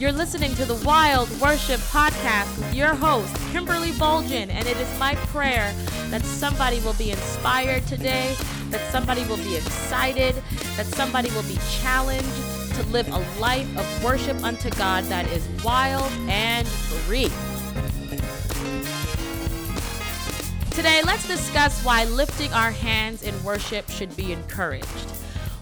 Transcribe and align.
You're 0.00 0.12
listening 0.12 0.54
to 0.54 0.64
the 0.64 0.82
Wild 0.86 1.28
Worship 1.42 1.78
Podcast 1.78 2.56
with 2.56 2.74
your 2.74 2.94
host, 2.94 3.36
Kimberly 3.52 3.90
Bulgin, 3.90 4.48
and 4.48 4.66
it 4.66 4.78
is 4.78 4.98
my 4.98 5.14
prayer 5.26 5.74
that 6.08 6.22
somebody 6.22 6.80
will 6.80 6.94
be 6.94 7.10
inspired 7.10 7.86
today, 7.86 8.34
that 8.70 8.80
somebody 8.90 9.26
will 9.26 9.36
be 9.36 9.56
excited, 9.56 10.42
that 10.78 10.86
somebody 10.86 11.28
will 11.32 11.42
be 11.42 11.58
challenged 11.82 12.24
to 12.76 12.82
live 12.84 13.08
a 13.08 13.18
life 13.38 13.68
of 13.76 14.02
worship 14.02 14.42
unto 14.42 14.70
God 14.70 15.04
that 15.04 15.26
is 15.32 15.46
wild 15.62 16.10
and 16.30 16.66
free. 16.66 17.28
Today, 20.70 21.02
let's 21.04 21.28
discuss 21.28 21.84
why 21.84 22.04
lifting 22.04 22.50
our 22.54 22.70
hands 22.70 23.22
in 23.22 23.44
worship 23.44 23.90
should 23.90 24.16
be 24.16 24.32
encouraged 24.32 25.19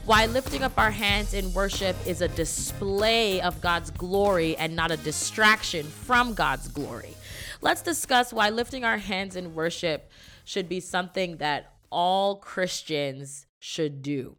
why 0.09 0.25
lifting 0.25 0.62
up 0.62 0.72
our 0.79 0.90
hands 0.90 1.34
in 1.34 1.52
worship 1.52 1.95
is 2.06 2.22
a 2.22 2.29
display 2.29 3.43
of 3.43 3.61
God's 3.61 3.90
glory 3.90 4.57
and 4.57 4.75
not 4.75 4.90
a 4.90 4.96
distraction 4.96 5.85
from 5.85 6.32
God's 6.32 6.66
glory. 6.66 7.14
Let's 7.61 7.82
discuss 7.82 8.32
why 8.32 8.49
lifting 8.49 8.86
our 8.86 8.96
hands 8.96 9.36
in 9.36 9.54
worship 9.54 10.11
should 10.46 10.66
be 10.66 10.80
something 10.80 11.36
that 11.36 11.75
all 11.93 12.36
Christians 12.36 13.44
should 13.58 14.00
do. 14.00 14.39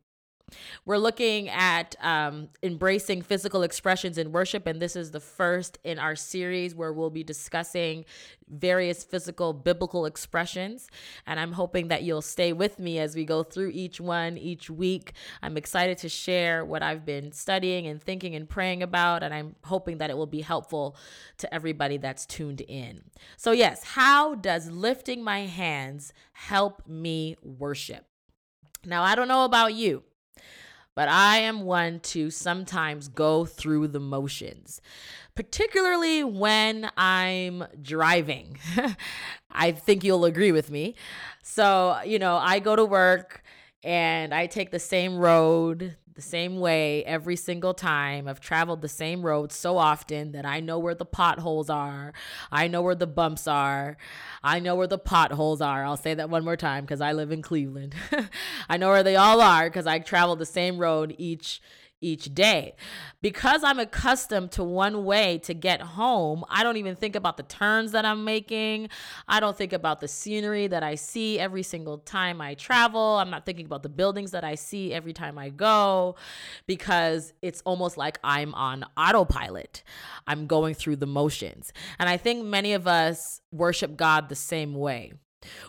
We're 0.85 0.97
looking 0.97 1.49
at 1.49 1.95
um, 2.01 2.49
embracing 2.63 3.21
physical 3.21 3.63
expressions 3.63 4.17
in 4.17 4.31
worship, 4.31 4.67
and 4.67 4.81
this 4.81 4.95
is 4.95 5.11
the 5.11 5.19
first 5.19 5.77
in 5.83 5.99
our 5.99 6.15
series 6.15 6.75
where 6.75 6.93
we'll 6.93 7.09
be 7.09 7.23
discussing 7.23 8.05
various 8.47 9.03
physical 9.03 9.53
biblical 9.53 10.05
expressions. 10.05 10.87
And 11.27 11.39
I'm 11.39 11.51
hoping 11.51 11.89
that 11.89 12.03
you'll 12.03 12.21
stay 12.21 12.53
with 12.53 12.79
me 12.79 12.99
as 12.99 13.15
we 13.15 13.25
go 13.25 13.43
through 13.43 13.69
each 13.69 14.01
one 14.01 14.37
each 14.37 14.69
week. 14.69 15.13
I'm 15.41 15.57
excited 15.57 15.97
to 15.99 16.09
share 16.09 16.65
what 16.65 16.81
I've 16.81 17.05
been 17.05 17.31
studying 17.31 17.87
and 17.87 18.01
thinking 18.01 18.35
and 18.35 18.49
praying 18.49 18.83
about, 18.83 19.23
and 19.23 19.33
I'm 19.33 19.55
hoping 19.65 19.99
that 19.99 20.09
it 20.09 20.17
will 20.17 20.25
be 20.27 20.41
helpful 20.41 20.95
to 21.37 21.53
everybody 21.53 21.97
that's 21.97 22.25
tuned 22.25 22.61
in. 22.61 23.03
So, 23.37 23.51
yes, 23.51 23.83
how 23.83 24.35
does 24.35 24.71
lifting 24.71 25.23
my 25.23 25.41
hands 25.41 26.13
help 26.33 26.87
me 26.87 27.35
worship? 27.43 28.05
Now, 28.85 29.03
I 29.03 29.15
don't 29.15 29.27
know 29.27 29.43
about 29.43 29.73
you, 29.73 30.03
but 30.95 31.07
I 31.07 31.37
am 31.37 31.61
one 31.61 31.99
to 32.01 32.29
sometimes 32.29 33.07
go 33.07 33.45
through 33.45 33.87
the 33.87 33.99
motions, 33.99 34.81
particularly 35.35 36.23
when 36.23 36.91
I'm 36.97 37.63
driving. 37.81 38.57
I 39.51 39.71
think 39.71 40.03
you'll 40.03 40.25
agree 40.25 40.51
with 40.51 40.69
me. 40.69 40.95
So, 41.41 41.99
you 42.05 42.19
know, 42.19 42.35
I 42.35 42.59
go 42.59 42.75
to 42.75 42.83
work 42.83 43.43
and 43.83 44.33
I 44.33 44.47
take 44.47 44.71
the 44.71 44.79
same 44.79 45.15
road 45.15 45.95
the 46.15 46.21
same 46.21 46.59
way 46.59 47.03
every 47.05 47.35
single 47.35 47.73
time. 47.73 48.27
I've 48.27 48.39
traveled 48.39 48.81
the 48.81 48.89
same 48.89 49.25
road 49.25 49.51
so 49.51 49.77
often 49.77 50.31
that 50.31 50.45
I 50.45 50.59
know 50.59 50.79
where 50.79 50.95
the 50.95 51.05
potholes 51.05 51.69
are. 51.69 52.13
I 52.51 52.67
know 52.67 52.81
where 52.81 52.95
the 52.95 53.07
bumps 53.07 53.47
are. 53.47 53.97
I 54.43 54.59
know 54.59 54.75
where 54.75 54.87
the 54.87 54.97
potholes 54.97 55.61
are. 55.61 55.83
I'll 55.85 55.97
say 55.97 56.13
that 56.13 56.29
one 56.29 56.43
more 56.43 56.57
time 56.57 56.83
because 56.83 57.01
I 57.01 57.13
live 57.13 57.31
in 57.31 57.41
Cleveland. 57.41 57.95
I 58.69 58.77
know 58.77 58.89
where 58.89 59.03
they 59.03 59.15
all 59.15 59.41
are 59.41 59.69
because 59.69 59.87
I 59.87 59.99
travel 59.99 60.35
the 60.35 60.45
same 60.45 60.77
road 60.77 61.15
each 61.17 61.61
each 62.01 62.33
day. 62.33 62.75
Because 63.21 63.63
I'm 63.63 63.79
accustomed 63.79 64.51
to 64.53 64.63
one 64.63 65.05
way 65.05 65.39
to 65.39 65.53
get 65.53 65.81
home, 65.81 66.43
I 66.49 66.63
don't 66.63 66.77
even 66.77 66.95
think 66.95 67.15
about 67.15 67.37
the 67.37 67.43
turns 67.43 67.91
that 67.91 68.05
I'm 68.05 68.23
making. 68.23 68.89
I 69.27 69.39
don't 69.39 69.57
think 69.57 69.73
about 69.73 69.99
the 69.99 70.07
scenery 70.07 70.67
that 70.67 70.83
I 70.83 70.95
see 70.95 71.39
every 71.39 71.63
single 71.63 71.97
time 71.97 72.41
I 72.41 72.53
travel. 72.53 73.17
I'm 73.17 73.29
not 73.29 73.45
thinking 73.45 73.65
about 73.65 73.83
the 73.83 73.89
buildings 73.89 74.31
that 74.31 74.43
I 74.43 74.55
see 74.55 74.93
every 74.93 75.13
time 75.13 75.37
I 75.37 75.49
go 75.49 76.15
because 76.67 77.33
it's 77.41 77.61
almost 77.65 77.97
like 77.97 78.19
I'm 78.23 78.53
on 78.55 78.85
autopilot. 78.97 79.83
I'm 80.27 80.47
going 80.47 80.75
through 80.75 80.97
the 80.97 81.07
motions. 81.07 81.73
And 81.97 82.07
I 82.09 82.17
think 82.17 82.45
many 82.45 82.73
of 82.73 82.87
us 82.87 83.41
worship 83.51 83.97
God 83.97 84.29
the 84.29 84.35
same 84.35 84.73
way. 84.73 85.13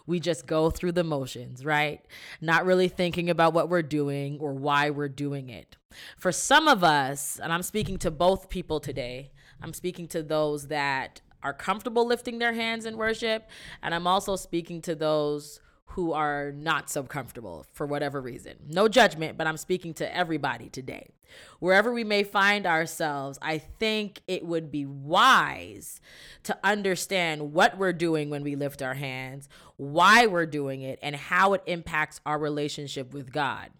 We 0.06 0.18
just 0.20 0.46
go 0.46 0.70
through 0.70 0.92
the 0.92 1.04
motions, 1.04 1.64
right? 1.64 2.04
Not 2.40 2.66
really 2.66 2.88
thinking 2.88 3.30
about 3.30 3.54
what 3.54 3.68
we're 3.68 3.82
doing 3.82 4.38
or 4.40 4.52
why 4.52 4.90
we're 4.90 5.08
doing 5.08 5.48
it. 5.48 5.76
For 6.18 6.32
some 6.32 6.68
of 6.68 6.84
us, 6.84 7.40
and 7.42 7.52
I'm 7.52 7.62
speaking 7.62 7.98
to 7.98 8.10
both 8.10 8.48
people 8.48 8.80
today, 8.80 9.32
I'm 9.62 9.72
speaking 9.72 10.06
to 10.08 10.22
those 10.22 10.68
that 10.68 11.20
are 11.42 11.54
comfortable 11.54 12.06
lifting 12.06 12.38
their 12.38 12.52
hands 12.52 12.84
in 12.84 12.96
worship, 12.96 13.48
and 13.82 13.94
I'm 13.94 14.06
also 14.06 14.36
speaking 14.36 14.82
to 14.82 14.94
those 14.94 15.60
who 15.94 16.12
are 16.12 16.52
not 16.52 16.88
so 16.88 17.02
comfortable 17.02 17.66
for 17.72 17.84
whatever 17.84 18.20
reason. 18.20 18.54
No 18.68 18.86
judgment, 18.86 19.36
but 19.36 19.48
I'm 19.48 19.56
speaking 19.56 19.92
to 19.94 20.16
everybody 20.16 20.68
today. 20.68 21.10
Wherever 21.58 21.92
we 21.92 22.04
may 22.04 22.22
find 22.22 22.64
ourselves, 22.64 23.38
I 23.42 23.58
think 23.58 24.22
it 24.28 24.44
would 24.44 24.70
be 24.70 24.86
wise 24.86 26.00
to 26.44 26.56
understand 26.62 27.52
what 27.52 27.76
we're 27.76 27.92
doing 27.92 28.30
when 28.30 28.44
we 28.44 28.54
lift 28.54 28.82
our 28.82 28.94
hands, 28.94 29.48
why 29.76 30.26
we're 30.26 30.46
doing 30.46 30.82
it, 30.82 30.98
and 31.02 31.16
how 31.16 31.54
it 31.54 31.62
impacts 31.66 32.20
our 32.24 32.38
relationship 32.38 33.12
with 33.12 33.32
God. 33.32 33.70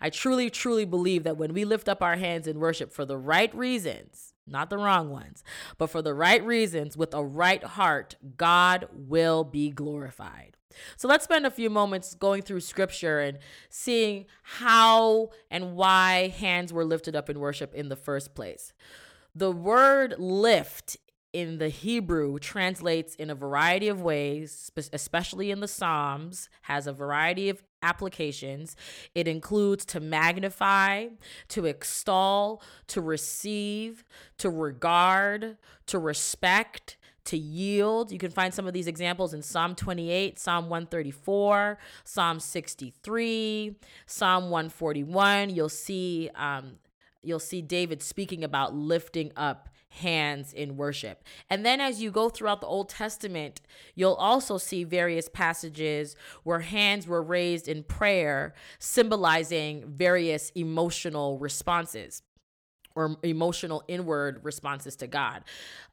I 0.00 0.10
truly, 0.10 0.50
truly 0.50 0.84
believe 0.84 1.24
that 1.24 1.36
when 1.36 1.52
we 1.52 1.64
lift 1.64 1.88
up 1.88 2.02
our 2.02 2.16
hands 2.16 2.46
in 2.46 2.58
worship 2.58 2.92
for 2.92 3.04
the 3.04 3.18
right 3.18 3.54
reasons, 3.54 4.34
not 4.46 4.70
the 4.70 4.78
wrong 4.78 5.10
ones, 5.10 5.44
but 5.78 5.88
for 5.88 6.02
the 6.02 6.14
right 6.14 6.44
reasons 6.44 6.96
with 6.96 7.14
a 7.14 7.24
right 7.24 7.62
heart, 7.62 8.16
God 8.36 8.88
will 8.92 9.44
be 9.44 9.70
glorified. 9.70 10.56
So 10.96 11.06
let's 11.06 11.24
spend 11.24 11.46
a 11.46 11.50
few 11.50 11.70
moments 11.70 12.14
going 12.14 12.42
through 12.42 12.60
scripture 12.60 13.20
and 13.20 13.38
seeing 13.68 14.26
how 14.42 15.30
and 15.50 15.74
why 15.74 16.28
hands 16.28 16.72
were 16.72 16.84
lifted 16.84 17.14
up 17.14 17.28
in 17.28 17.40
worship 17.40 17.74
in 17.74 17.88
the 17.88 17.96
first 17.96 18.34
place. 18.34 18.72
The 19.34 19.52
word 19.52 20.14
lift 20.18 20.96
in 21.32 21.58
the 21.58 21.68
Hebrew 21.68 22.38
translates 22.38 23.14
in 23.14 23.30
a 23.30 23.34
variety 23.34 23.88
of 23.88 24.02
ways, 24.02 24.70
especially 24.92 25.50
in 25.50 25.60
the 25.60 25.68
Psalms, 25.68 26.50
has 26.62 26.86
a 26.86 26.92
variety 26.92 27.48
of 27.48 27.62
applications. 27.82 28.76
It 29.14 29.26
includes 29.26 29.84
to 29.86 30.00
magnify, 30.00 31.08
to 31.48 31.66
extol, 31.66 32.62
to 32.88 33.00
receive, 33.00 34.04
to 34.38 34.50
regard, 34.50 35.56
to 35.86 35.98
respect, 35.98 36.98
to 37.24 37.38
yield. 37.38 38.12
You 38.12 38.18
can 38.18 38.30
find 38.30 38.52
some 38.52 38.66
of 38.66 38.74
these 38.74 38.86
examples 38.86 39.32
in 39.32 39.42
Psalm 39.42 39.74
28, 39.74 40.38
Psalm 40.38 40.68
134, 40.68 41.78
Psalm 42.04 42.40
63, 42.40 43.76
Psalm 44.06 44.50
141. 44.50 45.50
You'll 45.50 45.68
see 45.68 46.30
um, 46.34 46.72
you'll 47.22 47.38
see 47.38 47.62
David 47.62 48.02
speaking 48.02 48.42
about 48.44 48.74
lifting 48.74 49.32
up 49.36 49.68
hands 49.92 50.52
in 50.52 50.76
worship. 50.76 51.22
And 51.50 51.64
then 51.64 51.80
as 51.80 52.00
you 52.02 52.10
go 52.10 52.28
throughout 52.28 52.60
the 52.60 52.66
Old 52.66 52.88
Testament, 52.88 53.60
you'll 53.94 54.14
also 54.14 54.58
see 54.58 54.84
various 54.84 55.28
passages 55.28 56.16
where 56.44 56.60
hands 56.60 57.06
were 57.06 57.22
raised 57.22 57.68
in 57.68 57.84
prayer, 57.84 58.54
symbolizing 58.78 59.84
various 59.86 60.50
emotional 60.54 61.38
responses 61.38 62.22
or 62.94 63.16
emotional 63.22 63.82
inward 63.88 64.40
responses 64.42 64.96
to 64.96 65.06
God, 65.06 65.44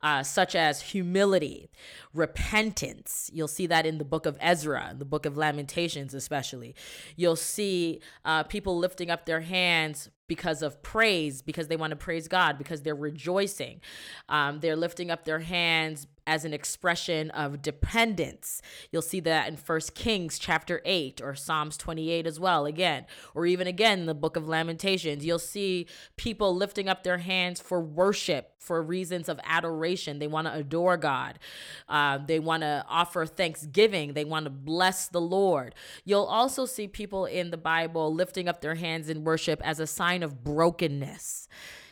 uh, 0.01 0.23
such 0.23 0.55
as 0.55 0.81
humility, 0.81 1.69
repentance. 2.13 3.29
You'll 3.33 3.47
see 3.47 3.67
that 3.67 3.85
in 3.85 3.97
the 3.97 4.05
book 4.05 4.25
of 4.25 4.37
Ezra, 4.39 4.95
the 4.97 5.05
book 5.05 5.25
of 5.25 5.37
Lamentations, 5.37 6.13
especially. 6.13 6.75
You'll 7.15 7.35
see 7.35 8.01
uh, 8.25 8.43
people 8.43 8.77
lifting 8.77 9.09
up 9.09 9.25
their 9.25 9.41
hands 9.41 10.09
because 10.27 10.61
of 10.61 10.81
praise, 10.83 11.41
because 11.41 11.67
they 11.67 11.75
want 11.75 11.91
to 11.91 11.97
praise 11.97 12.27
God, 12.27 12.57
because 12.57 12.83
they're 12.83 12.95
rejoicing. 12.95 13.81
Um, 14.29 14.59
they're 14.59 14.75
lifting 14.75 15.09
up 15.11 15.25
their 15.25 15.39
hands 15.39 16.07
as 16.29 16.45
an 16.45 16.53
expression 16.53 17.31
of 17.31 17.63
dependence. 17.63 18.61
You'll 18.91 19.01
see 19.01 19.19
that 19.21 19.47
in 19.47 19.57
First 19.57 19.95
Kings 19.95 20.37
chapter 20.37 20.79
8 20.85 21.21
or 21.23 21.33
Psalms 21.33 21.75
28 21.75 22.27
as 22.27 22.39
well, 22.39 22.67
again, 22.67 23.07
or 23.33 23.47
even 23.47 23.65
again 23.65 24.01
in 24.01 24.05
the 24.05 24.13
book 24.13 24.35
of 24.35 24.47
Lamentations. 24.47 25.25
You'll 25.25 25.39
see 25.39 25.87
people 26.17 26.55
lifting 26.55 26.87
up 26.87 27.01
their 27.01 27.17
hands 27.17 27.59
for 27.59 27.81
worship, 27.81 28.51
for 28.59 28.79
reasons 28.83 29.27
of 29.27 29.39
adoration. 29.43 30.19
They 30.19 30.27
want 30.27 30.45
to 30.45 30.53
adore 30.53 30.97
God, 30.97 31.39
uh, 31.87 32.19
they 32.19 32.39
want 32.39 32.61
to 32.61 32.85
offer 32.87 33.25
thanksgiving, 33.25 34.13
they 34.13 34.25
want 34.25 34.43
to 34.43 34.51
bless 34.51 35.07
the 35.07 35.21
Lord. 35.21 35.73
You'll 36.05 36.25
also 36.25 36.67
see 36.67 36.87
people 36.87 37.25
in 37.25 37.49
the 37.49 37.57
Bible 37.57 38.13
lifting 38.13 38.47
up 38.47 38.61
their 38.61 38.75
hands 38.75 39.09
in 39.09 39.23
worship 39.23 39.59
as 39.65 39.79
a 39.79 39.87
sign 39.87 40.21
of 40.21 40.43
brokenness. 40.43 41.47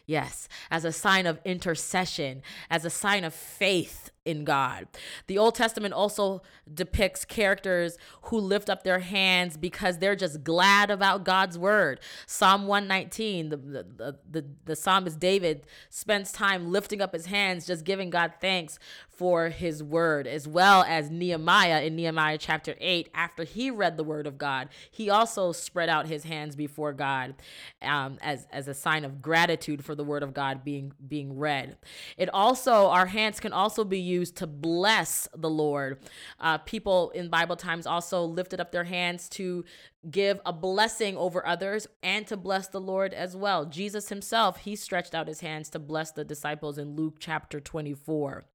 Yes, 0.08 0.48
as 0.72 0.86
a 0.86 0.94
sign 0.94 1.26
of 1.26 1.38
intercession, 1.44 2.42
as 2.70 2.86
a 2.86 2.90
sign 2.90 3.26
of 3.26 3.34
faith 3.34 4.10
in 4.28 4.44
God. 4.44 4.88
The 5.28 5.38
Old 5.38 5.56
Testament 5.56 5.94
also 5.94 6.42
depicts 6.72 7.24
characters 7.24 7.98
who 8.24 8.38
lift 8.38 8.70
up 8.70 8.84
their 8.84 9.00
hands 9.00 9.56
because 9.56 10.00
they're 10.00 10.18
just 10.18 10.44
glad 10.44 10.92
about 10.92 11.24
God's 11.24 11.58
word. 11.58 12.02
Psalm 12.26 12.68
119, 12.68 13.50
the, 13.50 13.58
the, 13.58 14.18
the, 14.30 14.46
the 14.66 14.76
psalmist 14.76 15.20
David 15.20 15.66
spends 15.90 16.34
time 16.34 16.72
lifting 16.72 17.02
up 17.02 17.14
his 17.14 17.28
hands, 17.28 17.66
just 17.66 17.86
giving 17.86 18.10
God 18.10 18.34
thanks 18.42 18.78
for 19.10 19.50
his 19.50 19.82
word, 19.82 20.28
as 20.28 20.48
well 20.48 20.84
as 20.88 21.10
Nehemiah 21.10 21.82
in 21.84 21.96
Nehemiah 21.96 22.38
chapter 22.38 22.76
8. 22.80 23.10
After 23.16 23.46
he 23.46 23.72
read 23.72 23.98
the 23.98 24.04
word 24.04 24.28
of 24.28 24.38
God, 24.38 24.70
he 24.92 25.10
also 25.10 25.52
spread 25.54 25.90
out 25.90 26.06
his 26.06 26.26
hands 26.26 26.56
before 26.56 26.94
God 26.94 27.34
um, 27.82 28.18
as, 28.22 28.46
as 28.52 28.68
a 28.68 28.76
sign 28.76 29.06
of 29.06 29.22
gratitude 29.22 29.84
for 29.84 29.96
the 29.96 30.04
word 30.04 30.22
of 30.22 30.34
God 30.34 30.64
being, 30.64 30.92
being 31.08 31.38
read. 31.38 31.78
It 32.18 32.30
also, 32.32 32.90
our 32.90 33.08
hands 33.08 33.40
can 33.40 33.54
also 33.54 33.84
be 33.84 34.00
used 34.00 34.17
to 34.26 34.48
bless 34.48 35.28
the 35.36 35.50
Lord. 35.50 36.00
Uh, 36.40 36.58
people 36.60 37.12
in 37.12 37.30
Bible 37.30 37.56
times 37.56 37.86
also 37.88 38.24
lifted 38.24 38.60
up 38.60 38.72
their 38.72 38.84
hands 38.84 39.30
to 39.30 39.64
give 40.10 40.40
a 40.46 40.54
blessing 40.54 41.18
over 41.18 41.46
others 41.46 41.88
and 42.02 42.26
to 42.28 42.38
bless 42.38 42.68
the 42.68 42.82
Lord 42.82 43.14
as 43.14 43.36
well. 43.36 43.66
Jesus 43.66 44.10
himself, 44.10 44.58
he 44.58 44.76
stretched 44.76 45.16
out 45.16 45.28
his 45.28 45.42
hands 45.42 45.70
to 45.72 45.80
bless 45.80 46.12
the 46.12 46.26
disciples 46.26 46.78
in 46.78 46.96
Luke 46.96 47.18
chapter 47.20 47.60
24 47.60 48.46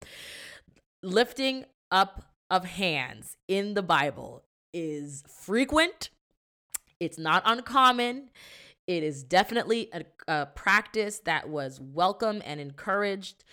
lifting 1.02 1.64
up 1.90 2.24
of 2.50 2.64
hands 2.64 3.36
in 3.48 3.74
the 3.74 3.82
Bible 3.82 4.44
is 4.72 5.24
frequent, 5.28 6.10
it's 7.00 7.18
not 7.18 7.42
uncommon. 7.44 8.30
It 8.86 9.02
is 9.02 9.22
definitely 9.22 9.90
a, 9.92 10.04
a, 10.26 10.46
practice 10.46 11.20
that 11.20 11.48
was 11.48 11.80
welcome 11.80 12.42
and 12.44 12.60
encouraged 12.60 13.44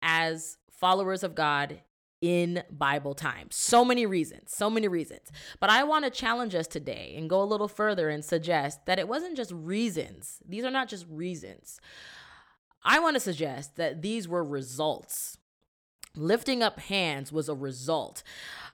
as 0.00 0.58
followers 0.78 1.22
of 1.22 1.34
God 1.34 1.80
in 2.20 2.62
Bible 2.70 3.14
times. 3.14 3.56
So 3.56 3.84
many 3.84 4.06
reasons, 4.06 4.52
so 4.54 4.70
many 4.70 4.88
reasons. 4.88 5.30
But 5.60 5.70
I 5.70 5.84
want 5.84 6.04
to 6.04 6.10
challenge 6.10 6.54
us 6.54 6.66
today 6.66 7.14
and 7.16 7.28
go 7.28 7.42
a 7.42 7.44
little 7.44 7.68
further 7.68 8.08
and 8.08 8.24
suggest 8.24 8.86
that 8.86 8.98
it 8.98 9.08
wasn't 9.08 9.36
just 9.36 9.52
reasons. 9.52 10.38
These 10.48 10.64
are 10.64 10.70
not 10.70 10.88
just 10.88 11.06
reasons. 11.08 11.78
I 12.82 12.98
want 13.00 13.14
to 13.14 13.20
suggest 13.20 13.76
that 13.76 14.02
these 14.02 14.28
were 14.28 14.44
results 14.44 15.38
lifting 16.16 16.62
up 16.62 16.80
hands 16.80 17.30
was 17.30 17.48
a 17.48 17.54
result 17.54 18.22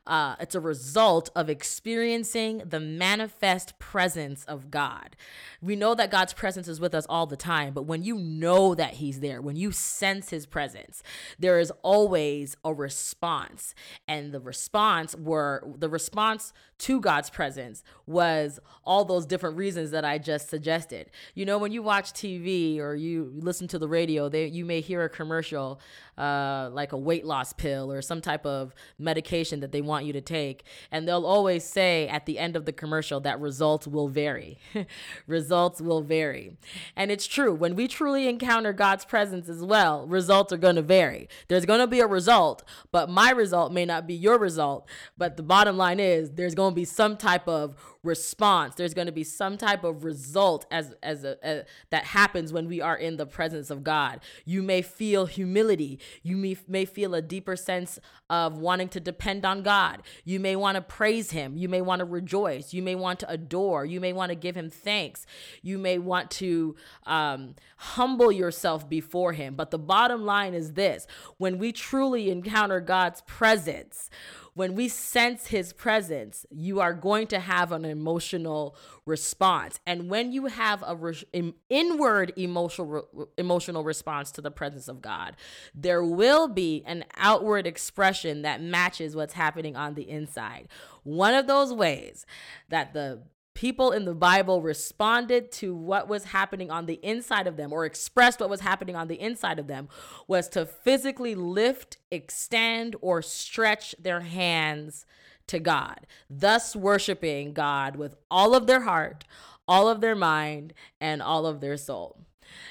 uh, 0.07 0.35
it's 0.41 0.55
a 0.55 0.61
result 0.61 1.31
of 1.37 1.49
experiencing 1.49 2.63
the 2.67 2.81
manifest 2.81 3.79
presence 3.79 4.45
of 4.45 4.71
God. 4.71 5.15
We 5.61 5.77
know 5.77 5.95
that 5.95 6.11
God's 6.11 6.33
presence 6.33 6.67
is 6.67 6.81
with 6.81 6.93
us 6.93 7.07
all 7.09 7.27
the 7.27 7.37
time, 7.37 7.73
but 7.73 7.85
when 7.85 8.03
you 8.03 8.17
know 8.17 8.75
that 8.75 8.95
He's 8.95 9.21
there, 9.21 9.41
when 9.41 9.55
you 9.55 9.71
sense 9.71 10.31
His 10.31 10.45
presence, 10.45 11.05
there 11.39 11.61
is 11.61 11.73
always 11.83 12.57
a 12.65 12.75
response. 12.75 13.75
And 14.09 14.33
the 14.33 14.41
response 14.41 15.15
were 15.15 15.65
the 15.79 15.89
response 15.89 16.53
to 16.79 17.01
God's 17.01 17.31
presence 17.31 17.85
was 18.07 18.59
all 18.85 19.05
those 19.05 19.25
different 19.25 19.57
reasons 19.57 19.93
that 19.93 20.05
I 20.05 20.19
just 20.19 20.51
suggested. 20.51 21.11
You 21.35 21.47
know, 21.47 21.59
when 21.59 21.71
you 21.71 21.81
watch 21.81 22.13
TV 22.13 22.81
or 22.81 22.97
you 22.97 23.31
listen 23.37 23.69
to 23.69 23.79
the 23.79 23.87
radio, 23.87 24.29
they 24.29 24.47
you 24.47 24.65
may 24.65 24.81
hear 24.81 25.05
a 25.05 25.09
commercial 25.09 25.81
uh, 26.19 26.71
like 26.73 26.91
a 26.91 26.99
weight 26.99 27.25
loss 27.25 27.53
pill 27.53 27.93
or 27.93 28.03
some 28.03 28.21
type 28.21 28.45
of 28.45 28.75
medication 28.99 29.61
that 29.61 29.71
they 29.71 29.81
want 29.81 29.92
want 29.93 30.07
you 30.07 30.13
to 30.15 30.21
take. 30.21 30.65
And 30.91 31.07
they'll 31.07 31.27
always 31.27 31.65
say 31.65 32.09
at 32.09 32.25
the 32.25 32.39
end 32.39 32.57
of 32.57 32.65
the 32.65 32.73
commercial 32.73 33.21
that 33.21 33.39
results 33.39 33.87
will 33.87 34.09
vary. 34.09 34.59
results 35.27 35.81
will 35.81 36.01
vary. 36.01 36.57
And 36.97 37.11
it's 37.11 37.27
true. 37.27 37.55
When 37.55 37.77
we 37.77 37.87
truly 37.87 38.27
encounter 38.27 38.73
God's 38.73 39.05
presence 39.05 39.49
as 39.49 39.63
well, 39.63 40.07
results 40.07 40.53
are 40.53 40.57
going 40.57 40.77
to 40.77 40.83
vary. 40.83 41.29
There's 41.49 41.67
going 41.67 41.81
to 41.81 41.87
be 41.87 42.01
a 42.01 42.07
result, 42.07 42.65
but 42.91 43.11
my 43.11 43.31
result 43.31 43.71
may 43.71 43.85
not 43.85 44.07
be 44.07 44.15
your 44.15 44.39
result. 44.39 44.89
But 45.19 45.37
the 45.37 45.43
bottom 45.43 45.77
line 45.77 46.01
is 46.01 46.31
there's 46.31 46.55
going 46.55 46.73
to 46.73 46.77
be 46.77 46.87
some 46.87 47.17
type 47.17 47.47
of 47.47 47.77
response 48.05 48.75
there's 48.75 48.95
going 48.95 49.07
to 49.07 49.13
be 49.13 49.23
some 49.23 49.57
type 49.57 49.85
of 49.85 50.03
result 50.03 50.67
as 50.73 50.93
as 51.05 51.23
a, 51.23 51.65
that 51.91 52.05
happens 52.05 52.53
when 52.53 52.67
we 52.67 52.81
are 52.81 52.97
in 52.97 53.17
the 53.17 53.25
presence 53.25 53.71
of 53.71 53.85
god 53.85 54.21
you 54.45 54.61
may 54.61 54.83
feel 54.83 55.27
humility 55.27 56.01
you 56.23 56.37
may, 56.37 56.57
may 56.67 56.85
feel 56.85 57.15
a 57.15 57.23
deeper 57.23 57.55
sense 57.55 58.01
of 58.29 58.59
wanting 58.59 58.89
to 58.89 58.99
depend 58.99 59.45
on 59.45 59.63
god 59.63 59.82
you 60.25 60.41
may 60.41 60.57
want 60.57 60.77
to 60.77 60.83
praise 60.83 61.31
him. 61.31 61.57
You 61.57 61.69
may 61.69 61.81
want 61.81 62.01
to 62.01 62.05
rejoice. 62.05 62.73
You 62.73 62.83
may 62.83 62.95
want 62.95 63.21
to 63.21 63.31
adore. 63.31 63.85
You 63.85 64.01
may 64.01 64.13
want 64.13 64.31
to 64.31 64.37
give 64.37 64.57
him 64.57 64.71
thanks. 64.71 65.27
You 65.63 65.79
may 65.79 65.99
want 65.99 66.31
to 66.33 66.77
um, 67.05 67.55
humble 67.77 68.33
yourself 68.33 68.89
before 68.89 69.33
him. 69.33 69.55
But 69.55 69.71
the 69.71 69.79
bottom 69.79 70.25
line 70.25 70.55
is 70.55 70.73
this. 70.73 71.07
When 71.39 71.59
we 71.59 71.73
truly 71.73 72.31
encounter 72.31 72.81
god's 72.81 73.21
presence 73.23 74.11
when 74.55 74.75
we 74.75 74.89
sense 74.89 75.47
his 75.47 75.73
presence, 75.73 76.45
you 76.51 76.81
are 76.81 76.93
going 76.93 77.27
to 77.29 77.41
have 77.41 77.73
an 77.73 77.85
emotional 77.85 78.77
response. 79.07 79.81
And 79.87 80.11
when 80.11 80.33
you 80.33 80.47
have 80.47 80.85
a 80.87 80.95
re- 80.95 81.55
inward 81.71 82.33
emotional 82.37 83.07
re- 83.13 83.25
emotional 83.39 83.83
response 83.83 84.31
to 84.33 84.41
the 84.41 84.51
presence 84.51 84.89
of 84.89 85.01
God, 85.01 85.37
there 85.75 86.05
will 86.05 86.49
be 86.49 86.83
an 86.87 87.05
outward 87.17 87.67
expression 87.67 88.43
that 88.43 88.61
matches 88.61 89.17
what's 89.17 89.35
happening 89.35 89.75
on 89.75 89.95
the 89.95 90.09
inside. 90.09 90.69
One 91.03 91.35
of 91.35 91.47
those 91.47 91.73
ways 91.73 92.27
that 92.69 92.93
the 92.93 93.23
people 93.55 93.93
in 93.93 94.05
the 94.05 94.15
Bible 94.15 94.63
responded 94.63 95.53
to 95.53 95.75
what 95.75 96.09
was 96.09 96.25
happening 96.25 96.71
on 96.71 96.87
the 96.87 97.01
inside 97.03 97.47
of 97.47 97.57
them 97.57 97.73
or 97.73 97.85
expressed 97.85 98.41
what 98.41 98.51
was 98.51 98.61
happening 98.61 98.97
on 98.97 99.09
the 99.09 99.21
inside 99.21 99.59
of 99.59 99.67
them 99.67 99.89
was 100.27 100.49
to 100.49 100.65
physically 100.65 101.35
lift, 101.35 101.99
extend, 102.11 102.97
or 103.01 103.23
stretch 103.23 103.95
their 103.99 104.21
hands 104.21 105.05
to 105.47 105.59
God, 105.59 106.07
thus 106.31 106.75
worshiping 106.75 107.53
God 107.53 107.97
with 107.97 108.17
all 108.31 108.55
of 108.55 108.67
their 108.67 108.83
heart, 108.83 109.25
all 109.69 109.89
of 109.89 110.01
their 110.01 110.15
mind, 110.15 110.73
and 111.01 111.21
all 111.21 111.47
of 111.47 111.61
their 111.61 111.77
soul. 111.77 112.19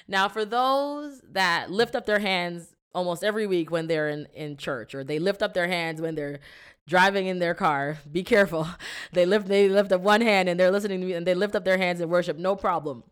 Now, 0.07 0.29
for 0.29 0.45
those 0.45 1.21
that 1.31 1.71
lift 1.71 1.95
up 1.95 2.05
their 2.05 2.19
hands 2.19 2.70
almost 2.93 3.23
every 3.23 3.47
week 3.47 3.71
when 3.71 3.87
they're 3.87 4.09
in, 4.09 4.27
in 4.33 4.57
church, 4.57 4.93
or 4.95 5.03
they 5.03 5.19
lift 5.19 5.41
up 5.41 5.53
their 5.53 5.67
hands 5.67 6.01
when 6.01 6.15
they're 6.15 6.39
driving 6.87 7.27
in 7.27 7.39
their 7.39 7.53
car. 7.53 7.97
Be 8.11 8.23
careful. 8.23 8.67
They 9.13 9.25
lift 9.25 9.47
they 9.47 9.67
lift 9.67 9.91
up 9.91 10.01
one 10.01 10.21
hand 10.21 10.47
and 10.47 10.59
they're 10.59 10.71
listening 10.71 11.01
to 11.01 11.05
me 11.05 11.13
and 11.13 11.27
they 11.27 11.33
lift 11.33 11.55
up 11.55 11.65
their 11.65 11.77
hands 11.77 11.99
in 11.99 12.09
worship. 12.09 12.37
No 12.37 12.55
problem. 12.55 13.03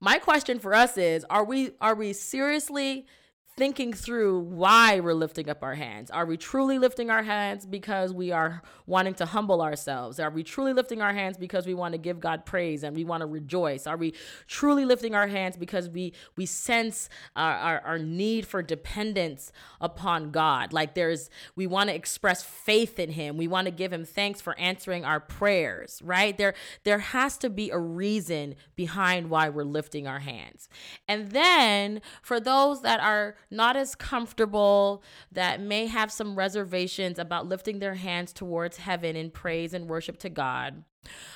My 0.00 0.18
question 0.18 0.58
for 0.58 0.74
us 0.74 0.96
is 0.96 1.24
are 1.28 1.44
we 1.44 1.72
are 1.80 1.94
we 1.94 2.12
seriously 2.12 3.06
thinking 3.54 3.92
through 3.92 4.40
why 4.40 4.98
we're 5.00 5.12
lifting 5.12 5.50
up 5.50 5.62
our 5.62 5.74
hands. 5.74 6.10
Are 6.10 6.24
we 6.24 6.38
truly 6.38 6.78
lifting 6.78 7.10
our 7.10 7.22
hands 7.22 7.66
because 7.66 8.12
we 8.12 8.32
are 8.32 8.62
wanting 8.86 9.12
to 9.14 9.26
humble 9.26 9.60
ourselves? 9.60 10.18
Are 10.18 10.30
we 10.30 10.42
truly 10.42 10.72
lifting 10.72 11.02
our 11.02 11.12
hands 11.12 11.36
because 11.36 11.66
we 11.66 11.74
want 11.74 11.92
to 11.92 11.98
give 11.98 12.18
God 12.18 12.46
praise 12.46 12.82
and 12.82 12.96
we 12.96 13.04
want 13.04 13.20
to 13.20 13.26
rejoice? 13.26 13.86
Are 13.86 13.98
we 13.98 14.14
truly 14.46 14.86
lifting 14.86 15.14
our 15.14 15.26
hands 15.26 15.58
because 15.58 15.90
we 15.90 16.14
we 16.34 16.46
sense 16.46 17.10
our, 17.36 17.54
our, 17.54 17.80
our 17.80 17.98
need 17.98 18.46
for 18.46 18.62
dependence 18.62 19.52
upon 19.82 20.30
God? 20.30 20.72
Like 20.72 20.94
there's 20.94 21.28
we 21.54 21.66
want 21.66 21.90
to 21.90 21.94
express 21.94 22.42
faith 22.42 22.98
in 22.98 23.10
him. 23.10 23.36
We 23.36 23.48
want 23.48 23.66
to 23.66 23.70
give 23.70 23.92
him 23.92 24.06
thanks 24.06 24.40
for 24.40 24.58
answering 24.58 25.04
our 25.04 25.20
prayers, 25.20 26.00
right? 26.02 26.36
There 26.38 26.54
there 26.84 27.00
has 27.00 27.36
to 27.38 27.50
be 27.50 27.68
a 27.70 27.78
reason 27.78 28.54
behind 28.76 29.28
why 29.28 29.50
we're 29.50 29.64
lifting 29.64 30.06
our 30.06 30.20
hands. 30.20 30.70
And 31.06 31.32
then 31.32 32.00
for 32.22 32.40
those 32.40 32.80
that 32.80 33.00
are 33.00 33.36
not 33.52 33.76
as 33.76 33.94
comfortable, 33.94 35.02
that 35.30 35.60
may 35.60 35.86
have 35.86 36.10
some 36.10 36.34
reservations 36.34 37.18
about 37.18 37.46
lifting 37.46 37.78
their 37.78 37.94
hands 37.94 38.32
towards 38.32 38.78
heaven 38.78 39.16
in 39.16 39.30
praise 39.30 39.74
and 39.74 39.88
worship 39.88 40.18
to 40.18 40.30
God. 40.30 40.84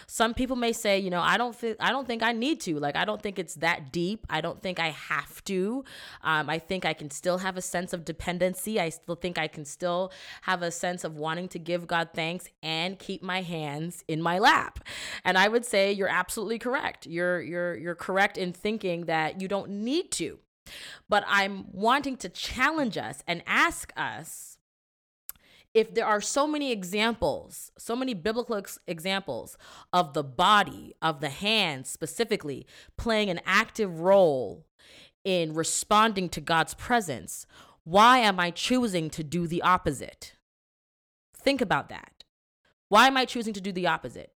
Some 0.06 0.34
people 0.34 0.56
may 0.56 0.72
say, 0.72 0.98
you 0.98 1.10
know, 1.10 1.20
I 1.20 1.36
don't 1.36 1.54
think 1.54 1.76
I 1.80 1.90
don't 1.90 2.06
think 2.06 2.22
I 2.22 2.32
need 2.32 2.60
to. 2.62 2.78
Like 2.78 2.96
I 2.96 3.04
don't 3.04 3.20
think 3.20 3.38
it's 3.38 3.54
that 3.56 3.92
deep. 3.92 4.26
I 4.30 4.40
don't 4.40 4.62
think 4.62 4.78
I 4.78 4.90
have 4.90 5.42
to. 5.44 5.84
Um, 6.22 6.48
I 6.48 6.58
think 6.58 6.84
I 6.84 6.92
can 6.92 7.10
still 7.10 7.38
have 7.38 7.56
a 7.56 7.62
sense 7.62 7.92
of 7.92 8.04
dependency. 8.04 8.80
I 8.80 8.90
still 8.90 9.16
think 9.16 9.38
I 9.38 9.48
can 9.48 9.64
still 9.64 10.12
have 10.42 10.62
a 10.62 10.70
sense 10.70 11.04
of 11.04 11.16
wanting 11.16 11.48
to 11.48 11.58
give 11.58 11.86
God 11.86 12.10
thanks 12.14 12.48
and 12.62 12.98
keep 12.98 13.22
my 13.22 13.42
hands 13.42 14.04
in 14.06 14.22
my 14.22 14.38
lap. 14.38 14.80
And 15.24 15.36
I 15.36 15.48
would 15.48 15.64
say 15.64 15.92
you're 15.92 16.08
absolutely 16.08 16.58
correct. 16.58 17.06
You're 17.06 17.42
you're 17.42 17.76
you're 17.76 17.94
correct 17.96 18.38
in 18.38 18.52
thinking 18.52 19.06
that 19.06 19.40
you 19.40 19.48
don't 19.48 19.70
need 19.70 20.12
to. 20.12 20.38
But 21.08 21.24
I'm 21.26 21.66
wanting 21.72 22.16
to 22.18 22.28
challenge 22.28 22.96
us 22.96 23.22
and 23.26 23.42
ask 23.46 23.92
us 23.96 24.58
if 25.74 25.92
there 25.92 26.06
are 26.06 26.22
so 26.22 26.46
many 26.46 26.72
examples, 26.72 27.70
so 27.76 27.94
many 27.94 28.14
biblical 28.14 28.56
ex- 28.56 28.78
examples 28.86 29.58
of 29.92 30.14
the 30.14 30.24
body, 30.24 30.94
of 31.02 31.20
the 31.20 31.28
hands 31.28 31.90
specifically, 31.90 32.66
playing 32.96 33.28
an 33.28 33.40
active 33.44 34.00
role 34.00 34.64
in 35.22 35.52
responding 35.52 36.30
to 36.30 36.40
God's 36.40 36.72
presence, 36.72 37.46
why 37.84 38.18
am 38.18 38.40
I 38.40 38.52
choosing 38.52 39.10
to 39.10 39.22
do 39.22 39.46
the 39.46 39.60
opposite? 39.60 40.36
Think 41.36 41.60
about 41.60 41.90
that. 41.90 42.24
Why 42.88 43.06
am 43.06 43.16
I 43.16 43.26
choosing 43.26 43.52
to 43.52 43.60
do 43.60 43.70
the 43.70 43.86
opposite? 43.86 44.32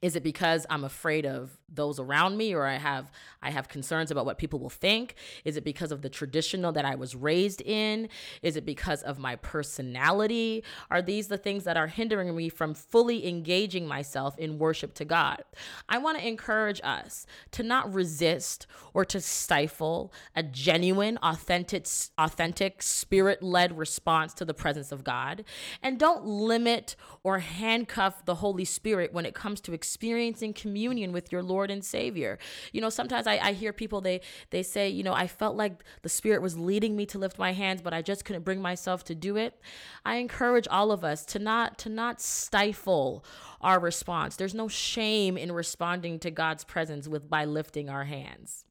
Is 0.00 0.14
it 0.14 0.22
because 0.22 0.64
I'm 0.70 0.84
afraid 0.84 1.26
of 1.26 1.58
those 1.74 1.98
around 1.98 2.36
me 2.36 2.54
or 2.54 2.66
I 2.66 2.76
have 2.76 3.10
I 3.42 3.50
have 3.50 3.68
concerns 3.68 4.10
about 4.10 4.26
what 4.26 4.38
people 4.38 4.58
will 4.58 4.70
think? 4.70 5.16
Is 5.44 5.56
it 5.56 5.64
because 5.64 5.90
of 5.90 6.02
the 6.02 6.08
traditional 6.08 6.72
that 6.72 6.84
I 6.84 6.94
was 6.94 7.16
raised 7.16 7.60
in? 7.62 8.08
Is 8.42 8.56
it 8.56 8.64
because 8.64 9.02
of 9.02 9.18
my 9.18 9.36
personality? 9.36 10.62
Are 10.90 11.02
these 11.02 11.28
the 11.28 11.38
things 11.38 11.64
that 11.64 11.76
are 11.76 11.88
hindering 11.88 12.34
me 12.36 12.48
from 12.48 12.74
fully 12.74 13.26
engaging 13.26 13.86
myself 13.86 14.38
in 14.38 14.58
worship 14.58 14.94
to 14.94 15.04
God? 15.04 15.42
I 15.88 15.98
want 15.98 16.18
to 16.18 16.26
encourage 16.26 16.80
us 16.84 17.26
to 17.52 17.62
not 17.62 17.92
resist 17.92 18.66
or 18.94 19.04
to 19.06 19.20
stifle 19.20 20.12
a 20.36 20.42
genuine, 20.42 21.18
authentic 21.22 21.86
authentic 22.18 22.82
spirit-led 22.82 23.76
response 23.76 24.34
to 24.34 24.44
the 24.44 24.54
presence 24.54 24.92
of 24.92 25.04
God. 25.04 25.44
And 25.82 25.98
don't 25.98 26.24
limit 26.24 26.96
or 27.22 27.38
handcuff 27.38 28.24
the 28.24 28.36
Holy 28.36 28.64
Spirit 28.64 29.12
when 29.12 29.26
it 29.26 29.34
comes 29.34 29.60
to 29.62 29.72
experiencing 29.72 30.52
communion 30.52 31.12
with 31.12 31.32
your 31.32 31.42
Lord 31.42 31.61
Lord 31.62 31.70
and 31.70 31.84
Savior. 31.84 32.40
You 32.72 32.80
know, 32.80 32.90
sometimes 32.90 33.28
I, 33.28 33.38
I 33.38 33.52
hear 33.52 33.72
people 33.72 34.00
they 34.00 34.20
they 34.50 34.64
say, 34.64 34.88
you 34.88 35.04
know, 35.04 35.12
I 35.12 35.28
felt 35.28 35.54
like 35.54 35.84
the 36.02 36.08
Spirit 36.08 36.42
was 36.42 36.58
leading 36.58 36.96
me 36.96 37.06
to 37.06 37.18
lift 37.18 37.38
my 37.38 37.52
hands, 37.52 37.80
but 37.80 37.94
I 37.94 38.02
just 38.02 38.24
couldn't 38.24 38.44
bring 38.44 38.60
myself 38.60 39.04
to 39.04 39.14
do 39.14 39.36
it. 39.36 39.60
I 40.04 40.16
encourage 40.16 40.66
all 40.66 40.90
of 40.90 41.04
us 41.04 41.24
to 41.26 41.38
not 41.38 41.78
to 41.78 41.88
not 41.88 42.20
stifle 42.20 43.24
our 43.60 43.78
response. 43.78 44.34
There's 44.34 44.56
no 44.56 44.66
shame 44.66 45.36
in 45.38 45.52
responding 45.52 46.18
to 46.18 46.32
God's 46.32 46.64
presence 46.64 47.06
with 47.06 47.30
by 47.30 47.44
lifting 47.44 47.88
our 47.88 48.04
hands. 48.04 48.64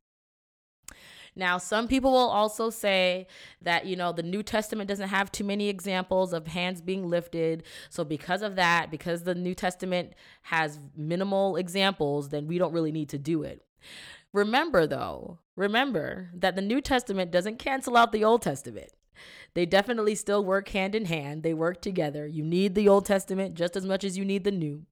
Now, 1.35 1.57
some 1.57 1.87
people 1.87 2.11
will 2.11 2.29
also 2.29 2.69
say 2.69 3.27
that, 3.61 3.85
you 3.85 3.95
know, 3.95 4.11
the 4.11 4.23
New 4.23 4.43
Testament 4.43 4.89
doesn't 4.89 5.09
have 5.09 5.31
too 5.31 5.45
many 5.45 5.69
examples 5.69 6.33
of 6.33 6.47
hands 6.47 6.81
being 6.81 7.09
lifted. 7.09 7.63
So, 7.89 8.03
because 8.03 8.41
of 8.41 8.57
that, 8.57 8.91
because 8.91 9.23
the 9.23 9.35
New 9.35 9.55
Testament 9.55 10.13
has 10.43 10.79
minimal 10.95 11.55
examples, 11.55 12.29
then 12.29 12.47
we 12.47 12.57
don't 12.57 12.73
really 12.73 12.91
need 12.91 13.09
to 13.09 13.17
do 13.17 13.43
it. 13.43 13.65
Remember, 14.33 14.85
though, 14.85 15.39
remember 15.55 16.29
that 16.33 16.55
the 16.55 16.61
New 16.61 16.81
Testament 16.81 17.31
doesn't 17.31 17.59
cancel 17.59 17.95
out 17.95 18.11
the 18.11 18.23
Old 18.23 18.41
Testament. 18.41 18.91
They 19.53 19.65
definitely 19.65 20.15
still 20.15 20.43
work 20.43 20.69
hand 20.69 20.95
in 20.95 21.05
hand. 21.05 21.43
They 21.43 21.53
work 21.53 21.81
together. 21.81 22.25
You 22.27 22.43
need 22.43 22.75
the 22.75 22.89
Old 22.89 23.05
Testament 23.05 23.55
just 23.55 23.75
as 23.75 23.85
much 23.85 24.03
as 24.03 24.17
you 24.17 24.25
need 24.25 24.43
the 24.43 24.51
New. 24.51 24.85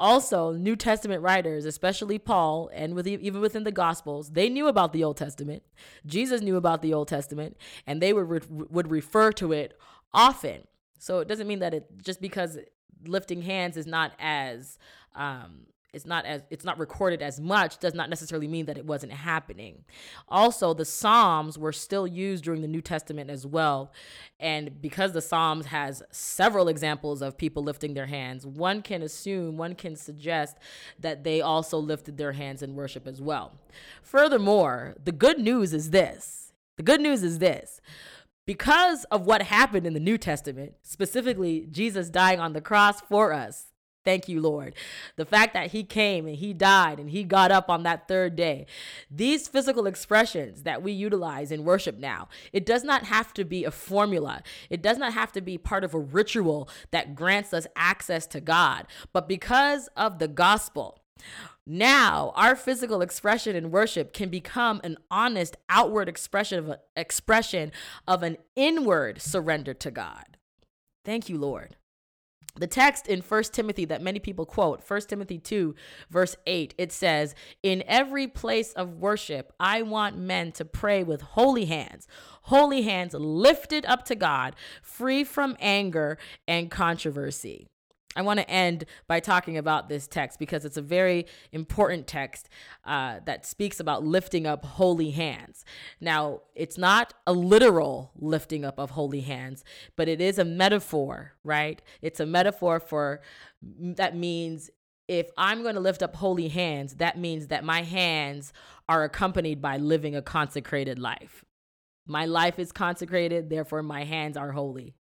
Also, 0.00 0.52
New 0.52 0.76
Testament 0.76 1.22
writers, 1.22 1.64
especially 1.64 2.18
Paul, 2.18 2.70
and 2.72 2.94
with 2.94 3.06
even 3.06 3.40
within 3.40 3.64
the 3.64 3.72
Gospels, 3.72 4.30
they 4.30 4.48
knew 4.48 4.68
about 4.68 4.92
the 4.92 5.02
Old 5.02 5.16
Testament. 5.16 5.62
Jesus 6.06 6.40
knew 6.40 6.56
about 6.56 6.82
the 6.82 6.94
Old 6.94 7.08
Testament, 7.08 7.56
and 7.86 8.00
they 8.00 8.12
would 8.12 8.28
re- 8.28 8.66
would 8.70 8.90
refer 8.90 9.32
to 9.32 9.52
it 9.52 9.76
often. 10.14 10.62
So 10.98 11.18
it 11.18 11.28
doesn't 11.28 11.48
mean 11.48 11.58
that 11.60 11.74
it 11.74 11.86
just 12.02 12.20
because 12.20 12.58
lifting 13.06 13.42
hands 13.42 13.76
is 13.76 13.86
not 13.86 14.12
as 14.18 14.78
um, 15.14 15.66
it's 15.92 16.04
not 16.04 16.26
as 16.26 16.42
it's 16.50 16.64
not 16.64 16.78
recorded 16.78 17.22
as 17.22 17.40
much 17.40 17.78
does 17.78 17.94
not 17.94 18.10
necessarily 18.10 18.46
mean 18.46 18.66
that 18.66 18.76
it 18.76 18.84
wasn't 18.84 19.12
happening. 19.12 19.84
Also 20.28 20.74
the 20.74 20.84
psalms 20.84 21.58
were 21.58 21.72
still 21.72 22.06
used 22.06 22.44
during 22.44 22.60
the 22.60 22.68
new 22.68 22.82
testament 22.82 23.30
as 23.30 23.46
well. 23.46 23.90
And 24.38 24.82
because 24.82 25.12
the 25.12 25.22
psalms 25.22 25.66
has 25.66 26.02
several 26.10 26.68
examples 26.68 27.22
of 27.22 27.38
people 27.38 27.62
lifting 27.62 27.94
their 27.94 28.06
hands 28.06 28.44
one 28.44 28.82
can 28.82 29.02
assume 29.02 29.56
one 29.56 29.74
can 29.74 29.96
suggest 29.96 30.58
that 30.98 31.24
they 31.24 31.40
also 31.40 31.78
lifted 31.78 32.18
their 32.18 32.32
hands 32.32 32.62
in 32.62 32.74
worship 32.74 33.06
as 33.06 33.22
well. 33.22 33.52
Furthermore 34.02 34.94
the 35.02 35.12
good 35.12 35.38
news 35.38 35.72
is 35.72 35.90
this. 35.90 36.52
The 36.76 36.82
good 36.82 37.00
news 37.00 37.22
is 37.22 37.38
this. 37.38 37.80
Because 38.44 39.04
of 39.10 39.26
what 39.26 39.42
happened 39.42 39.86
in 39.86 39.92
the 39.92 40.00
New 40.00 40.16
Testament, 40.16 40.74
specifically 40.82 41.66
Jesus 41.70 42.08
dying 42.08 42.40
on 42.40 42.54
the 42.54 42.62
cross 42.62 43.00
for 43.02 43.32
us, 43.32 43.67
Thank 44.08 44.26
you, 44.26 44.40
Lord. 44.40 44.72
The 45.16 45.26
fact 45.26 45.52
that 45.52 45.72
he 45.72 45.84
came 45.84 46.26
and 46.26 46.34
he 46.34 46.54
died 46.54 46.98
and 46.98 47.10
he 47.10 47.24
got 47.24 47.52
up 47.52 47.68
on 47.68 47.82
that 47.82 48.08
third 48.08 48.36
day. 48.36 48.64
These 49.10 49.48
physical 49.48 49.86
expressions 49.86 50.62
that 50.62 50.82
we 50.82 50.92
utilize 50.92 51.52
in 51.52 51.62
worship 51.62 51.98
now, 51.98 52.30
it 52.50 52.64
does 52.64 52.84
not 52.84 53.04
have 53.04 53.34
to 53.34 53.44
be 53.44 53.66
a 53.66 53.70
formula. 53.70 54.42
It 54.70 54.80
does 54.80 54.96
not 54.96 55.12
have 55.12 55.30
to 55.32 55.42
be 55.42 55.58
part 55.58 55.84
of 55.84 55.92
a 55.92 55.98
ritual 55.98 56.70
that 56.90 57.14
grants 57.14 57.52
us 57.52 57.66
access 57.76 58.26
to 58.28 58.40
God. 58.40 58.86
But 59.12 59.28
because 59.28 59.90
of 59.94 60.20
the 60.20 60.28
gospel, 60.28 61.00
now, 61.66 62.32
our 62.34 62.56
physical 62.56 63.02
expression 63.02 63.54
in 63.54 63.70
worship 63.70 64.14
can 64.14 64.30
become 64.30 64.80
an 64.84 64.96
honest 65.10 65.58
outward 65.68 66.08
expression 66.08 66.60
of 66.60 66.68
a, 66.70 66.80
expression 66.96 67.72
of 68.06 68.22
an 68.22 68.38
inward 68.56 69.20
surrender 69.20 69.74
to 69.74 69.90
God. 69.90 70.38
Thank 71.04 71.28
you, 71.28 71.36
Lord. 71.36 71.76
The 72.56 72.66
text 72.66 73.06
in 73.06 73.20
1 73.20 73.42
Timothy 73.44 73.84
that 73.84 74.02
many 74.02 74.18
people 74.18 74.44
quote, 74.44 74.82
1 74.86 75.00
Timothy 75.02 75.38
2, 75.38 75.74
verse 76.10 76.36
8, 76.46 76.74
it 76.76 76.90
says, 76.90 77.34
In 77.62 77.84
every 77.86 78.26
place 78.26 78.72
of 78.72 78.96
worship, 78.96 79.52
I 79.60 79.82
want 79.82 80.18
men 80.18 80.52
to 80.52 80.64
pray 80.64 81.04
with 81.04 81.20
holy 81.20 81.66
hands, 81.66 82.08
holy 82.42 82.82
hands 82.82 83.14
lifted 83.14 83.86
up 83.86 84.04
to 84.06 84.16
God, 84.16 84.56
free 84.82 85.22
from 85.22 85.56
anger 85.60 86.18
and 86.48 86.70
controversy. 86.70 87.68
I 88.18 88.22
want 88.22 88.40
to 88.40 88.50
end 88.50 88.84
by 89.06 89.20
talking 89.20 89.56
about 89.56 89.88
this 89.88 90.08
text 90.08 90.40
because 90.40 90.64
it's 90.64 90.76
a 90.76 90.82
very 90.82 91.26
important 91.52 92.08
text 92.08 92.48
uh, 92.84 93.20
that 93.26 93.46
speaks 93.46 93.78
about 93.78 94.04
lifting 94.04 94.44
up 94.44 94.64
holy 94.64 95.12
hands. 95.12 95.64
Now, 96.00 96.40
it's 96.56 96.76
not 96.76 97.14
a 97.28 97.32
literal 97.32 98.10
lifting 98.16 98.64
up 98.64 98.80
of 98.80 98.90
holy 98.90 99.20
hands, 99.20 99.62
but 99.94 100.08
it 100.08 100.20
is 100.20 100.36
a 100.36 100.44
metaphor, 100.44 101.34
right? 101.44 101.80
It's 102.02 102.18
a 102.18 102.26
metaphor 102.26 102.80
for 102.80 103.20
that 103.62 104.16
means 104.16 104.68
if 105.06 105.30
I'm 105.38 105.62
going 105.62 105.76
to 105.76 105.80
lift 105.80 106.02
up 106.02 106.16
holy 106.16 106.48
hands, 106.48 106.96
that 106.96 107.16
means 107.16 107.46
that 107.46 107.62
my 107.62 107.82
hands 107.82 108.52
are 108.88 109.04
accompanied 109.04 109.62
by 109.62 109.76
living 109.76 110.16
a 110.16 110.22
consecrated 110.22 110.98
life. 110.98 111.44
My 112.04 112.26
life 112.26 112.58
is 112.58 112.72
consecrated, 112.72 113.48
therefore 113.48 113.84
my 113.84 114.02
hands 114.02 114.36
are 114.36 114.50
holy. 114.50 114.97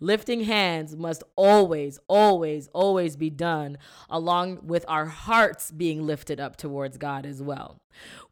Lifting 0.00 0.44
hands 0.44 0.96
must 0.96 1.22
always, 1.36 1.98
always, 2.08 2.68
always 2.68 3.16
be 3.16 3.30
done 3.30 3.78
along 4.10 4.60
with 4.66 4.84
our 4.88 5.06
hearts 5.06 5.70
being 5.70 6.06
lifted 6.06 6.40
up 6.40 6.56
towards 6.56 6.98
God 6.98 7.26
as 7.26 7.42
well. 7.42 7.80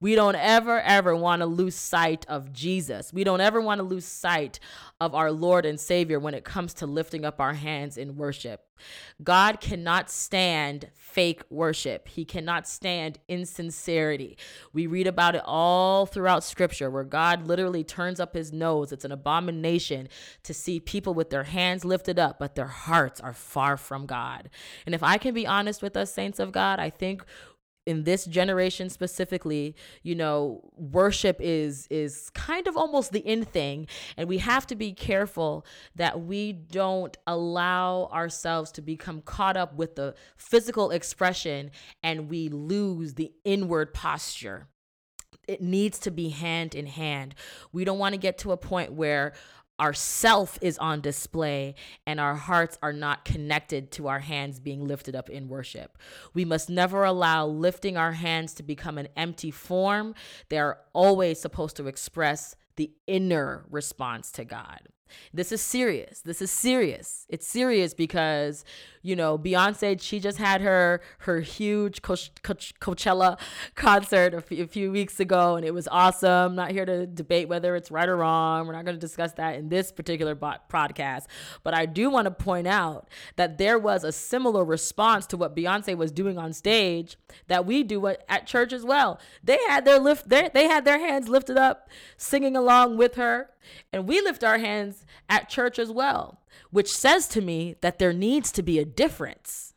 We 0.00 0.14
don't 0.14 0.36
ever, 0.36 0.80
ever 0.80 1.14
want 1.14 1.40
to 1.40 1.46
lose 1.46 1.74
sight 1.74 2.24
of 2.28 2.52
Jesus. 2.52 3.12
We 3.12 3.24
don't 3.24 3.40
ever 3.40 3.60
want 3.60 3.78
to 3.78 3.82
lose 3.82 4.04
sight 4.04 4.58
of 5.00 5.14
our 5.14 5.30
Lord 5.30 5.66
and 5.66 5.78
Savior 5.78 6.18
when 6.18 6.34
it 6.34 6.44
comes 6.44 6.74
to 6.74 6.86
lifting 6.86 7.24
up 7.24 7.40
our 7.40 7.54
hands 7.54 7.96
in 7.96 8.16
worship. 8.16 8.64
God 9.22 9.60
cannot 9.60 10.10
stand 10.10 10.90
fake 10.94 11.42
worship, 11.50 12.08
He 12.08 12.24
cannot 12.24 12.66
stand 12.66 13.18
insincerity. 13.28 14.38
We 14.72 14.86
read 14.86 15.06
about 15.06 15.34
it 15.34 15.42
all 15.44 16.06
throughout 16.06 16.44
Scripture 16.44 16.90
where 16.90 17.04
God 17.04 17.46
literally 17.46 17.84
turns 17.84 18.20
up 18.20 18.34
His 18.34 18.52
nose. 18.52 18.92
It's 18.92 19.04
an 19.04 19.12
abomination 19.12 20.08
to 20.44 20.54
see 20.54 20.80
people 20.80 21.09
with 21.14 21.30
their 21.30 21.44
hands 21.44 21.84
lifted 21.84 22.18
up, 22.18 22.38
but 22.38 22.54
their 22.54 22.66
hearts 22.66 23.20
are 23.20 23.34
far 23.34 23.76
from 23.76 24.06
God. 24.06 24.50
And 24.86 24.94
if 24.94 25.02
I 25.02 25.18
can 25.18 25.34
be 25.34 25.46
honest 25.46 25.82
with 25.82 25.96
us, 25.96 26.12
saints 26.12 26.38
of 26.38 26.52
God, 26.52 26.78
I 26.78 26.90
think 26.90 27.24
in 27.86 28.04
this 28.04 28.24
generation 28.26 28.90
specifically 28.90 29.74
you 30.02 30.14
know 30.14 30.60
worship 30.76 31.38
is 31.40 31.86
is 31.90 32.30
kind 32.30 32.66
of 32.66 32.76
almost 32.76 33.12
the 33.12 33.26
end 33.26 33.48
thing. 33.48 33.86
And 34.16 34.28
we 34.28 34.38
have 34.38 34.66
to 34.68 34.76
be 34.76 34.92
careful 34.92 35.64
that 35.96 36.20
we 36.20 36.52
don't 36.52 37.16
allow 37.26 38.08
ourselves 38.12 38.70
to 38.72 38.82
become 38.82 39.22
caught 39.22 39.56
up 39.56 39.74
with 39.74 39.96
the 39.96 40.14
physical 40.36 40.90
expression 40.90 41.70
and 42.02 42.28
we 42.28 42.48
lose 42.48 43.14
the 43.14 43.32
inward 43.44 43.94
posture. 43.94 44.68
It 45.48 45.62
needs 45.62 45.98
to 46.00 46.10
be 46.10 46.28
hand 46.28 46.74
in 46.74 46.86
hand. 46.86 47.34
We 47.72 47.84
don't 47.84 47.98
want 47.98 48.12
to 48.12 48.18
get 48.18 48.38
to 48.38 48.52
a 48.52 48.56
point 48.56 48.92
where 48.92 49.32
our 49.80 49.94
self 49.94 50.58
is 50.60 50.76
on 50.78 51.00
display 51.00 51.74
and 52.06 52.20
our 52.20 52.34
hearts 52.36 52.78
are 52.82 52.92
not 52.92 53.24
connected 53.24 53.90
to 53.92 54.08
our 54.08 54.18
hands 54.18 54.60
being 54.60 54.86
lifted 54.86 55.16
up 55.16 55.30
in 55.30 55.48
worship. 55.48 55.96
We 56.34 56.44
must 56.44 56.68
never 56.68 57.02
allow 57.02 57.46
lifting 57.46 57.96
our 57.96 58.12
hands 58.12 58.52
to 58.54 58.62
become 58.62 58.98
an 58.98 59.08
empty 59.16 59.50
form. 59.50 60.14
They 60.50 60.58
are 60.58 60.78
always 60.92 61.40
supposed 61.40 61.76
to 61.76 61.86
express 61.86 62.54
the 62.76 62.92
inner 63.06 63.64
response 63.70 64.30
to 64.32 64.44
God. 64.44 64.80
This 65.32 65.52
is 65.52 65.60
serious. 65.60 66.20
This 66.20 66.42
is 66.42 66.50
serious. 66.50 67.26
It's 67.28 67.46
serious 67.46 67.94
because 67.94 68.64
you 69.02 69.16
know 69.16 69.38
Beyonce. 69.38 70.00
She 70.00 70.20
just 70.20 70.38
had 70.38 70.60
her 70.60 71.00
her 71.20 71.40
huge 71.40 72.02
Coach, 72.02 72.30
Coach, 72.42 72.74
Coachella 72.80 73.38
concert 73.74 74.34
a 74.34 74.40
few, 74.40 74.64
a 74.64 74.66
few 74.66 74.92
weeks 74.92 75.20
ago, 75.20 75.56
and 75.56 75.64
it 75.64 75.72
was 75.72 75.88
awesome. 75.88 76.54
Not 76.54 76.70
here 76.70 76.84
to 76.84 77.06
debate 77.06 77.48
whether 77.48 77.76
it's 77.76 77.90
right 77.90 78.08
or 78.08 78.16
wrong. 78.16 78.66
We're 78.66 78.74
not 78.74 78.84
going 78.84 78.96
to 78.96 79.00
discuss 79.00 79.32
that 79.34 79.56
in 79.56 79.68
this 79.68 79.92
particular 79.92 80.34
podcast. 80.34 81.24
But 81.62 81.74
I 81.74 81.86
do 81.86 82.10
want 82.10 82.26
to 82.26 82.30
point 82.30 82.66
out 82.66 83.08
that 83.36 83.58
there 83.58 83.78
was 83.78 84.04
a 84.04 84.12
similar 84.12 84.64
response 84.64 85.26
to 85.26 85.36
what 85.36 85.56
Beyonce 85.56 85.96
was 85.96 86.12
doing 86.12 86.38
on 86.38 86.52
stage 86.52 87.16
that 87.48 87.66
we 87.66 87.82
do 87.82 88.06
at 88.06 88.46
church 88.46 88.72
as 88.72 88.84
well. 88.84 89.20
They 89.42 89.58
had 89.68 89.84
their 89.84 89.98
lift. 89.98 90.28
They, 90.28 90.50
they 90.52 90.66
had 90.66 90.84
their 90.84 90.98
hands 90.98 91.28
lifted 91.28 91.56
up, 91.56 91.88
singing 92.16 92.56
along 92.56 92.96
with 92.96 93.14
her, 93.16 93.50
and 93.92 94.06
we 94.06 94.20
lift 94.20 94.44
our 94.44 94.58
hands 94.58 95.04
at 95.28 95.48
church 95.48 95.78
as 95.78 95.90
well, 95.90 96.40
which 96.70 96.92
says 96.92 97.28
to 97.28 97.40
me 97.40 97.76
that 97.80 97.98
there 97.98 98.12
needs 98.12 98.52
to 98.52 98.62
be 98.62 98.78
a 98.78 98.84
difference. 98.84 99.69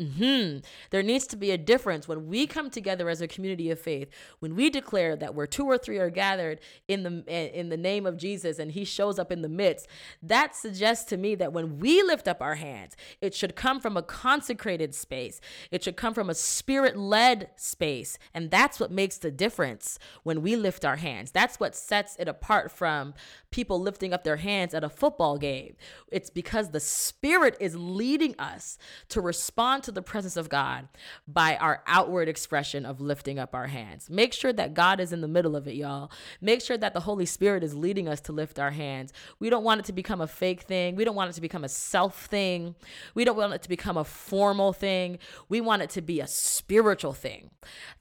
Hmm 0.00 0.58
There 0.90 1.02
needs 1.02 1.26
to 1.28 1.36
be 1.36 1.50
a 1.50 1.58
difference 1.58 2.08
when 2.08 2.26
we 2.28 2.46
come 2.46 2.70
together 2.70 3.08
as 3.08 3.20
a 3.20 3.28
community 3.28 3.70
of 3.70 3.78
faith. 3.78 4.08
When 4.38 4.56
we 4.56 4.70
declare 4.70 5.14
that 5.16 5.34
where 5.34 5.46
two 5.46 5.66
or 5.66 5.76
three 5.76 5.98
are 5.98 6.10
gathered 6.10 6.60
in 6.88 7.02
the 7.02 7.58
in 7.58 7.68
the 7.68 7.76
name 7.76 8.06
of 8.06 8.16
Jesus, 8.16 8.58
and 8.58 8.72
He 8.72 8.84
shows 8.84 9.18
up 9.18 9.30
in 9.30 9.42
the 9.42 9.48
midst. 9.48 9.86
That 10.22 10.56
suggests 10.56 11.04
to 11.10 11.16
me 11.16 11.34
that 11.36 11.52
when 11.52 11.78
we 11.78 12.02
lift 12.02 12.28
up 12.28 12.40
our 12.40 12.54
hands, 12.54 12.96
it 13.20 13.34
should 13.34 13.56
come 13.56 13.80
from 13.80 13.96
a 13.96 14.02
consecrated 14.02 14.94
space. 14.94 15.40
It 15.70 15.84
should 15.84 15.96
come 15.96 16.14
from 16.14 16.30
a 16.30 16.34
spirit-led 16.34 17.50
space, 17.56 18.18
and 18.32 18.50
that's 18.50 18.80
what 18.80 18.90
makes 18.90 19.18
the 19.18 19.30
difference 19.30 19.98
when 20.22 20.42
we 20.42 20.56
lift 20.56 20.84
our 20.84 20.96
hands. 20.96 21.30
That's 21.30 21.60
what 21.60 21.76
sets 21.76 22.16
it 22.18 22.28
apart 22.28 22.70
from 22.70 23.14
people 23.50 23.80
lifting 23.80 24.12
up 24.12 24.24
their 24.24 24.36
hands 24.36 24.74
at 24.74 24.84
a 24.84 24.88
football 24.88 25.36
game. 25.36 25.76
It's 26.10 26.30
because 26.30 26.70
the 26.70 26.80
Spirit 26.80 27.56
is 27.60 27.74
leading 27.76 28.34
us 28.38 28.78
to 29.08 29.20
respond 29.20 29.82
to 29.84 29.89
the 29.92 30.02
presence 30.02 30.36
of 30.36 30.48
God 30.48 30.88
by 31.26 31.56
our 31.56 31.82
outward 31.86 32.28
expression 32.28 32.84
of 32.86 33.00
lifting 33.00 33.38
up 33.38 33.54
our 33.54 33.68
hands. 33.68 34.10
Make 34.10 34.32
sure 34.32 34.52
that 34.52 34.74
God 34.74 35.00
is 35.00 35.12
in 35.12 35.20
the 35.20 35.28
middle 35.28 35.56
of 35.56 35.66
it, 35.66 35.74
y'all. 35.74 36.10
Make 36.40 36.60
sure 36.60 36.78
that 36.78 36.94
the 36.94 37.00
Holy 37.00 37.26
Spirit 37.26 37.62
is 37.62 37.74
leading 37.74 38.08
us 38.08 38.20
to 38.22 38.32
lift 38.32 38.58
our 38.58 38.70
hands. 38.70 39.12
We 39.38 39.50
don't 39.50 39.64
want 39.64 39.80
it 39.80 39.86
to 39.86 39.92
become 39.92 40.20
a 40.20 40.26
fake 40.26 40.62
thing. 40.62 40.96
We 40.96 41.04
don't 41.04 41.14
want 41.16 41.30
it 41.30 41.34
to 41.34 41.40
become 41.40 41.64
a 41.64 41.68
self 41.68 42.26
thing. 42.26 42.74
We 43.14 43.24
don't 43.24 43.36
want 43.36 43.54
it 43.54 43.62
to 43.62 43.68
become 43.68 43.96
a 43.96 44.04
formal 44.04 44.72
thing. 44.72 45.18
We 45.48 45.60
want 45.60 45.82
it 45.82 45.90
to 45.90 46.02
be 46.02 46.20
a 46.20 46.26
spiritual 46.26 47.12
thing. 47.12 47.50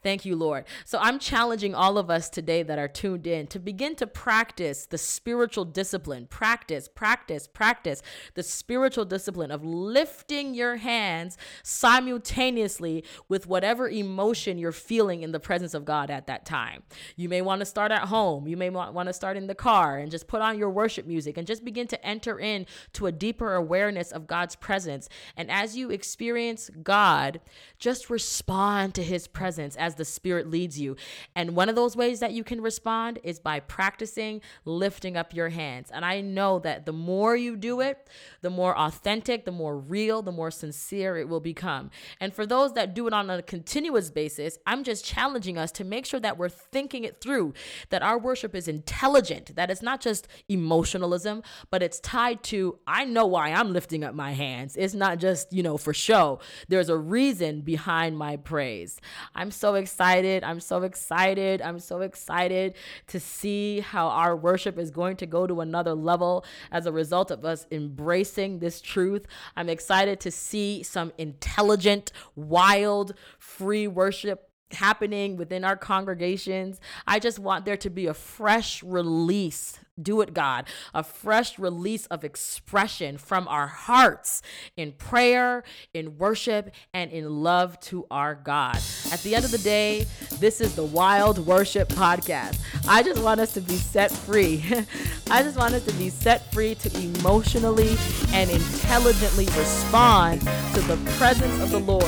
Thank 0.04 0.26
you, 0.26 0.36
Lord. 0.36 0.66
So 0.86 1.00
I'm 1.00 1.20
challenging 1.20 1.76
all 1.76 1.98
of 1.98 2.10
us 2.10 2.30
today 2.30 2.64
that 2.64 2.80
are 2.80 2.88
tuned 2.88 3.28
in 3.28 3.48
to 3.48 3.60
begin 3.60 3.96
to 3.96 4.08
practice 4.08 4.86
the 4.86 4.98
spiritual 4.98 5.66
discipline. 5.66 6.28
Practice, 6.28 6.88
practice, 6.88 7.48
practice 7.48 8.02
the 8.36 8.44
spiritual 8.44 9.06
discipline 9.06 9.52
of 9.52 9.64
lifting 9.64 10.54
your 10.54 10.78
hands 10.78 11.38
simultaneously 11.70 13.04
with 13.28 13.48
whatever 13.48 13.88
emotion 13.88 14.58
you're 14.58 14.72
feeling 14.72 15.24
in 15.24 15.32
the 15.32 15.40
presence 15.40 15.74
of 15.74 15.86
God 15.86 16.10
at 16.10 16.28
that 16.28 16.46
time. 16.46 16.84
You 17.16 17.30
may 17.30 17.42
want 17.42 17.60
to 17.60 17.66
start 17.66 17.92
at 17.92 18.08
home. 18.08 18.48
You 18.48 18.58
may 18.58 18.70
want 18.70 19.08
to 19.08 19.14
start 19.14 19.38
in 19.38 19.48
the 19.48 19.56
car 19.56 19.98
and 19.98 20.10
just 20.12 20.28
put 20.28 20.42
on 20.42 20.58
your 20.58 20.70
worship 20.70 21.06
music 21.06 21.38
and 21.38 21.46
just 21.46 21.64
begin 21.64 21.88
to 21.88 22.06
enter 22.06 22.40
in 22.40 22.66
to 22.94 23.06
a 23.06 23.12
deeper 23.12 23.56
awareness 23.56 24.12
of 24.12 24.28
God's 24.28 24.56
presence. 24.56 25.08
And 25.38 25.52
as 25.52 25.78
you 25.78 25.92
experience 25.92 26.70
God, 26.82 27.40
just 27.78 28.10
respond 28.10 28.96
to 28.96 29.04
his 29.04 29.28
presence 29.28 29.76
as 29.76 29.96
the 29.96 30.06
Spirit 30.06 30.50
leads 30.50 30.80
you. 30.80 30.96
And 31.36 31.56
one 31.56 31.70
of 31.70 31.76
those 31.76 31.96
ways 31.96 32.20
that 32.20 32.34
you 32.34 32.44
can 32.44 32.62
respond 32.62 33.20
is 33.24 33.40
by 33.40 33.60
practicing 33.60 34.42
lifting 34.66 35.16
up 35.16 35.34
your 35.36 35.50
hands. 35.50 35.92
And 35.92 36.04
I 36.04 36.22
know 36.22 36.60
that 36.60 36.86
the 36.86 36.94
more 36.94 37.36
you 37.36 37.56
do 37.56 37.82
it, 37.82 38.10
the 38.42 38.50
more 38.50 38.78
authentic, 38.78 39.46
the 39.46 39.52
more 39.52 39.78
real, 39.78 40.22
the 40.22 40.32
more 40.32 40.52
sincere 40.52 41.18
it 41.18 41.30
will 41.30 41.40
become. 41.60 41.90
And 42.22 42.34
for 42.34 42.46
those 42.46 42.74
that 42.74 42.94
do 42.94 43.06
it 43.08 43.14
on 43.14 43.30
a 43.30 43.42
continuous 43.42 44.10
basis, 44.10 44.58
I'm 44.66 44.84
just 44.84 45.04
challenging 45.04 45.58
us 45.58 45.72
to 45.74 45.84
make 45.84 46.06
sure 46.06 46.20
that 46.22 46.38
we're 46.38 46.50
thinking 46.50 47.04
it 47.04 47.20
through, 47.20 47.54
that 47.90 48.02
our 48.02 48.18
worship 48.18 48.56
is 48.56 48.68
intelligent, 48.68 49.56
that 49.56 49.70
it's 49.70 49.82
not 49.82 50.00
just 50.00 50.28
emotionalism, 50.48 51.44
but 51.70 51.84
it's 51.84 52.00
tied 52.00 52.44
to, 52.44 52.80
I 52.88 53.04
know 53.04 53.26
why 53.26 53.50
I'm 53.52 53.74
lifting 53.74 54.06
up 54.06 54.16
my 54.16 54.32
hands. 54.32 54.78
It's 54.78 54.94
not 54.94 55.20
just, 55.20 55.52
you 55.52 55.62
know, 55.62 55.78
for 55.78 55.94
show. 55.94 56.40
There's 56.70 56.90
a 56.90 56.98
reason 56.98 57.62
behind 57.62 58.18
my 58.18 58.38
praise. 58.38 59.02
I'm 59.36 59.52
so 59.52 59.76
excited. 59.76 60.44
I'm 60.46 60.62
so 60.62 60.84
excited. 60.84 61.62
I'm 61.62 61.80
so 61.80 62.02
excited 62.02 62.76
to 63.08 63.20
see 63.20 63.82
how 63.82 64.08
our 64.08 64.36
worship 64.36 64.80
is 64.80 64.92
going 64.92 65.18
to 65.18 65.26
go 65.26 65.46
to 65.46 65.60
another 65.60 65.94
level 65.94 66.46
as 66.72 66.86
a 66.86 66.92
result 66.92 67.32
of 67.32 67.44
us 67.44 67.68
embracing 67.72 68.60
this 68.60 68.80
truth. 68.80 69.26
I'm 69.58 69.68
excited 69.68 70.22
to 70.22 70.32
see 70.32 70.84
some 70.84 71.12
intelligent, 71.50 72.12
wild, 72.36 73.14
free 73.40 73.88
worship 73.88 74.50
happening 74.72 75.36
within 75.36 75.64
our 75.64 75.76
congregations. 75.76 76.80
I 77.08 77.18
just 77.20 77.40
want 77.40 77.66
there 77.66 77.78
to 77.78 77.90
be 77.90 78.06
a 78.06 78.14
fresh 78.14 78.84
release. 78.84 79.80
Do 80.02 80.22
it, 80.22 80.34
God. 80.34 80.66
A 80.94 81.04
fresh 81.04 81.60
release 81.60 82.06
of 82.08 82.24
expression 82.24 83.18
from 83.18 83.48
our 83.48 83.68
hearts 83.68 84.42
in 84.78 84.94
prayer, 84.94 85.64
in 85.94 86.18
worship, 86.18 86.72
and 86.94 87.12
in 87.12 87.30
love 87.30 87.80
to 87.82 88.06
our 88.10 88.36
God. 88.36 88.78
At 89.12 89.22
the 89.24 89.36
end 89.36 89.46
of 89.46 89.52
the 89.52 89.58
day, 89.58 90.06
this 90.40 90.62
is 90.62 90.76
the 90.76 90.86
Wild 90.86 91.40
Worship 91.40 91.90
Podcast. 91.90 92.60
I 92.88 93.04
just 93.04 93.22
want 93.22 93.40
us 93.40 93.54
to 93.54 93.62
be 93.62 93.76
set 93.76 94.12
free. 94.12 94.64
I 95.32 95.44
just 95.44 95.58
want 95.58 95.74
us 95.74 95.86
to 95.86 95.94
be 95.94 96.10
set 96.10 96.52
free 96.54 96.76
to 96.76 97.00
emotionally 97.00 97.98
and 98.34 98.50
intelligently 98.50 99.46
respond 99.46 100.42
to 100.42 100.82
the 100.82 100.98
presence 101.18 101.62
of 101.62 101.72
the 101.72 101.80
Lord 101.80 102.04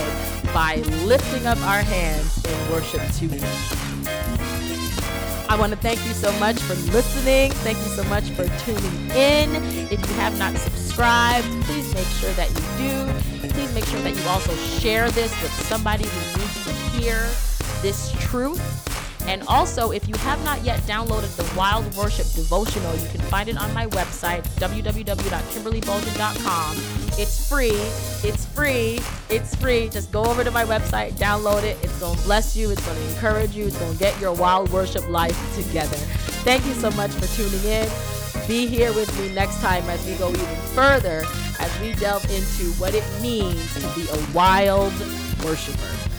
by 0.54 0.78
lifting 1.06 1.46
up 1.48 1.60
our 1.62 1.82
hands 1.82 2.44
in 2.46 2.72
worship 2.72 3.02
to 3.02 3.28
Him. 3.28 3.81
I 5.52 5.60
want 5.60 5.74
to 5.74 5.78
thank 5.78 6.00
you 6.08 6.14
so 6.14 6.32
much 6.40 6.58
for 6.60 6.76
listening. 6.94 7.52
Thank 7.52 7.78
you 7.80 7.84
so 7.84 8.06
much 8.06 8.30
for 8.30 8.48
tuning 8.64 9.12
in. 9.12 9.54
If 9.92 10.00
you 10.00 10.16
have 10.16 10.40
not 10.40 10.56
subscribed, 10.56 11.46
please 11.66 11.94
make 11.94 12.08
sure 12.08 12.32
that 12.32 12.50
you 12.50 12.62
do. 12.78 13.12
Please 13.50 13.74
make 13.76 13.84
sure 13.84 14.00
that 14.00 14.16
you 14.16 14.24
also 14.30 14.56
share 14.80 15.12
this 15.12 15.30
with 15.42 15.52
somebody 15.52 16.06
who 16.06 16.40
needs 16.40 16.64
to 16.64 16.72
hear 16.96 17.28
this 17.82 18.14
truth. 18.22 18.62
And 19.28 19.44
also, 19.50 19.92
if 19.92 20.08
you 20.08 20.16
have 20.20 20.42
not 20.46 20.64
yet 20.64 20.80
downloaded 20.84 21.36
the 21.36 21.44
Wild 21.58 21.94
Worship 21.98 22.28
Devotional, 22.34 22.96
you 22.96 23.10
can 23.10 23.20
find 23.20 23.50
it 23.50 23.58
on 23.58 23.74
my 23.74 23.88
website, 23.88 24.48
www.kimberlybulgin.com. 24.56 27.01
It's 27.18 27.48
free. 27.48 27.72
It's 28.28 28.46
free. 28.46 29.00
It's 29.30 29.56
free. 29.56 29.90
Just 29.90 30.12
go 30.12 30.24
over 30.24 30.44
to 30.44 30.52
my 30.52 30.64
website, 30.66 31.14
download 31.14 31.64
it. 31.64 31.78
It's 31.84 32.00
going 32.00 32.18
to 32.18 32.24
bless 32.24 32.56
you. 32.56 32.72
It's 32.72 32.86
going 32.86 32.98
to 32.98 33.10
encourage 33.14 33.56
you. 33.56 33.68
It's 33.68 33.78
going 33.78 33.94
to 33.94 34.00
get 34.00 34.20
your 34.20 34.34
wild 34.34 34.72
worship 34.72 35.08
life 35.10 35.38
together. 35.56 35.98
Thank 36.44 36.66
you 36.66 36.74
so 36.74 36.90
much 36.92 37.12
for 37.12 37.28
tuning 37.36 37.64
in. 37.66 37.90
Be 38.48 38.66
here 38.66 38.94
with 38.94 39.18
me 39.20 39.34
next 39.34 39.62
time 39.62 39.84
as 39.90 40.06
we 40.06 40.16
go 40.16 40.30
even 40.30 40.46
further 40.74 41.24
as 41.60 41.80
we 41.80 41.94
delve 41.94 42.26
into 42.32 42.72
what 42.80 42.96
it 42.96 43.04
means 43.22 43.74
to 43.76 43.82
be 43.94 44.08
a 44.10 44.34
wild 44.34 44.94
worshiper. 45.44 46.11